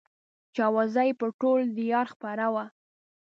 [0.53, 2.65] چې اوازه يې پر ټول ديار خپره وه.